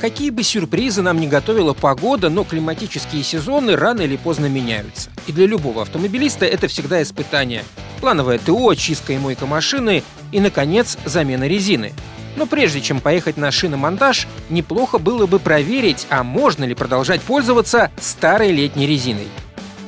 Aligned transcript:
Какие 0.00 0.30
бы 0.30 0.42
сюрпризы 0.42 1.02
нам 1.02 1.18
не 1.18 1.28
готовила 1.28 1.72
погода, 1.72 2.28
но 2.28 2.44
климатические 2.44 3.22
сезоны 3.22 3.76
рано 3.76 4.02
или 4.02 4.16
поздно 4.16 4.46
меняются. 4.46 5.10
И 5.26 5.32
для 5.32 5.46
любого 5.46 5.82
автомобилиста 5.82 6.44
это 6.44 6.68
всегда 6.68 7.02
испытание. 7.02 7.64
Плановое 8.00 8.38
ТО, 8.38 8.74
чистка 8.74 9.12
и 9.14 9.18
мойка 9.18 9.46
машины 9.46 10.02
и, 10.32 10.40
наконец, 10.40 10.98
замена 11.04 11.44
резины. 11.46 11.92
Но 12.36 12.46
прежде 12.46 12.80
чем 12.80 13.00
поехать 13.00 13.36
на 13.36 13.50
шиномонтаж, 13.50 14.26
неплохо 14.50 14.98
было 14.98 15.26
бы 15.26 15.38
проверить, 15.38 16.06
а 16.10 16.22
можно 16.24 16.64
ли 16.64 16.74
продолжать 16.74 17.22
пользоваться 17.22 17.90
старой 18.00 18.52
летней 18.52 18.86
резиной. 18.86 19.28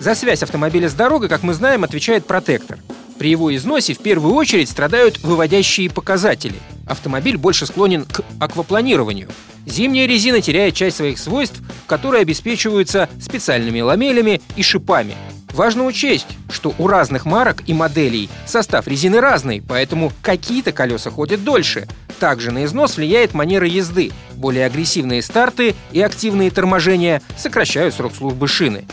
За 0.00 0.14
связь 0.14 0.42
автомобиля 0.42 0.88
с 0.88 0.94
дорогой, 0.94 1.28
как 1.28 1.42
мы 1.42 1.54
знаем, 1.54 1.84
отвечает 1.84 2.26
протектор. 2.26 2.78
При 3.18 3.30
его 3.30 3.54
износе 3.54 3.94
в 3.94 3.98
первую 3.98 4.34
очередь 4.34 4.68
страдают 4.68 5.18
выводящие 5.22 5.90
показатели. 5.90 6.56
Автомобиль 6.86 7.36
больше 7.36 7.66
склонен 7.66 8.04
к 8.04 8.22
аквапланированию. 8.38 9.28
Зимняя 9.66 10.06
резина 10.06 10.40
теряет 10.40 10.74
часть 10.74 10.96
своих 10.96 11.18
свойств, 11.18 11.60
которые 11.86 12.22
обеспечиваются 12.22 13.08
специальными 13.20 13.80
ламелями 13.80 14.40
и 14.54 14.62
шипами. 14.62 15.14
Важно 15.52 15.84
учесть, 15.84 16.26
что 16.50 16.74
у 16.78 16.86
разных 16.86 17.24
марок 17.24 17.62
и 17.66 17.74
моделей 17.74 18.28
состав 18.46 18.86
резины 18.86 19.20
разный, 19.20 19.62
поэтому 19.66 20.12
какие-то 20.22 20.70
колеса 20.70 21.10
ходят 21.10 21.44
дольше. 21.44 21.88
Также 22.20 22.52
на 22.52 22.64
износ 22.64 22.96
влияет 22.96 23.34
манера 23.34 23.66
езды. 23.66 24.12
Более 24.34 24.66
агрессивные 24.66 25.22
старты 25.22 25.74
и 25.92 26.00
активные 26.00 26.50
торможения 26.50 27.22
сокращают 27.36 27.94
срок 27.94 28.14
службы 28.14 28.48
шины. 28.48 28.84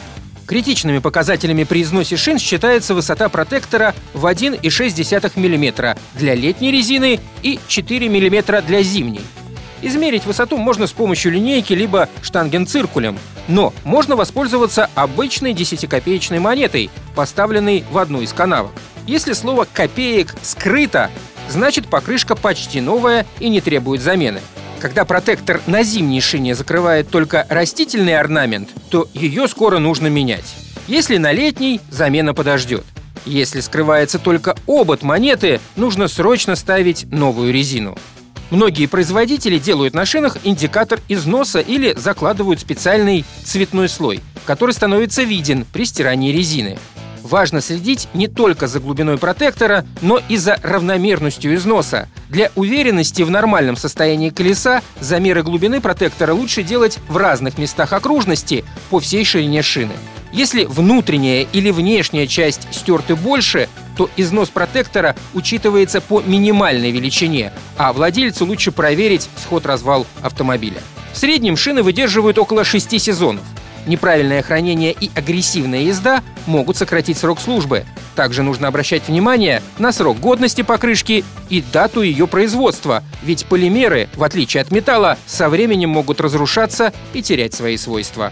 Критичными 0.48 1.00
показателями 1.00 1.64
при 1.66 1.84
износе 1.84 2.18
шин 2.18 2.40
считается 2.40 2.94
высота 2.94 3.30
протектора 3.30 3.94
в 4.14 4.26
1,6 4.26 5.32
мм 5.36 5.98
для 6.16 6.36
летней 6.36 6.72
резины 6.72 7.20
и 7.42 7.60
4 7.68 8.10
мм 8.10 8.62
для 8.66 8.82
зимней. 8.84 9.22
Измерить 9.84 10.26
высоту 10.26 10.58
можно 10.58 10.88
с 10.88 10.94
помощью 10.94 11.34
линейки 11.34 11.74
либо 11.74 12.08
штангенциркулем, 12.22 13.20
но 13.50 13.74
можно 13.84 14.16
воспользоваться 14.16 14.90
обычной 14.96 15.52
10-копеечной 15.54 16.40
монетой, 16.40 16.90
поставленной 17.16 17.84
в 17.92 17.98
одну 17.98 18.22
из 18.22 18.32
канавок. 18.32 18.72
Если 19.06 19.34
слово 19.34 19.68
«копеек» 19.72 20.34
скрыто, 20.42 21.12
значит 21.50 21.88
покрышка 21.88 22.36
почти 22.38 22.80
новая 22.80 23.26
и 23.42 23.50
не 23.50 23.60
требует 23.60 24.02
замены. 24.02 24.40
Когда 24.80 25.04
протектор 25.04 25.60
на 25.68 25.84
зимней 25.84 26.22
шине 26.22 26.56
закрывает 26.56 27.10
только 27.10 27.46
растительный 27.50 28.18
орнамент, 28.18 28.70
то 28.90 29.10
ее 29.14 29.50
скоро 29.50 29.80
нужно 29.80 30.08
менять. 30.08 30.56
Если 30.88 31.18
на 31.18 31.34
летней, 31.34 31.82
замена 31.90 32.34
подождет. 32.34 32.86
Если 33.26 33.60
скрывается 33.60 34.18
только 34.18 34.56
обод 34.66 35.04
монеты, 35.04 35.60
нужно 35.76 36.08
срочно 36.08 36.56
ставить 36.56 37.06
новую 37.12 37.52
резину. 37.54 37.98
Многие 38.50 38.88
производители 38.88 39.58
делают 39.58 39.94
на 39.94 40.06
шинах 40.06 40.38
индикатор 40.44 41.00
износа 41.10 41.60
или 41.60 41.94
закладывают 41.98 42.60
специальный 42.60 43.26
цветной 43.44 43.90
слой, 43.90 44.22
который 44.46 44.72
становится 44.72 45.24
виден 45.24 45.66
при 45.72 45.86
стирании 45.86 46.32
резины. 46.32 46.78
Важно 47.24 47.62
следить 47.62 48.10
не 48.14 48.28
только 48.28 48.68
за 48.68 48.82
глубиной 48.82 49.18
протектора, 49.18 49.86
но 50.02 50.20
и 50.28 50.36
за 50.36 50.60
равномерностью 50.62 51.56
износа. 51.56 52.10
Для 52.30 52.52
уверенности 52.56 53.22
в 53.22 53.32
нормальном 53.32 53.78
состоянии 53.78 54.30
колеса 54.30 54.82
замеры 55.00 55.42
глубины 55.42 55.80
протектора 55.80 56.34
лучше 56.34 56.64
делать 56.64 57.00
в 57.08 57.16
разных 57.16 57.58
местах 57.58 57.94
окружности 57.94 58.66
по 58.90 59.00
всей 59.00 59.24
ширине 59.24 59.62
шины. 59.62 59.94
Если 60.34 60.66
внутренняя 60.66 61.48
или 61.54 61.70
внешняя 61.70 62.28
часть 62.28 62.68
стерты 62.72 63.16
больше, 63.16 63.70
то 63.98 64.10
износ 64.18 64.50
протектора 64.50 65.16
учитывается 65.34 66.02
по 66.02 66.22
минимальной 66.22 66.92
величине, 66.92 67.52
а 67.78 67.94
владельцу 67.94 68.46
лучше 68.46 68.72
проверить 68.72 69.30
сход-развал 69.44 70.06
автомобиля. 70.22 70.82
В 71.14 71.18
среднем 71.18 71.58
шины 71.58 71.84
выдерживают 71.84 72.38
около 72.38 72.64
6 72.64 73.00
сезонов. 73.00 73.44
Неправильное 73.86 74.42
хранение 74.42 74.94
и 74.94 75.12
агрессивная 75.14 75.82
езда 75.82 76.24
могут 76.46 76.78
сократить 76.78 77.18
срок 77.18 77.40
службы. 77.40 77.86
Также 78.16 78.42
нужно 78.42 78.68
обращать 78.68 79.08
внимание 79.08 79.62
на 79.78 79.92
срок 79.92 80.20
годности 80.20 80.62
покрышки 80.62 81.26
и 81.50 81.62
дату 81.62 82.02
ее 82.02 82.28
производства, 82.28 83.04
ведь 83.24 83.46
полимеры, 83.46 84.08
в 84.16 84.24
отличие 84.24 84.62
от 84.62 84.72
металла, 84.72 85.18
со 85.26 85.50
временем 85.50 85.90
могут 85.90 86.22
разрушаться 86.22 86.94
и 87.14 87.22
терять 87.22 87.54
свои 87.54 87.76
свойства. 87.76 88.32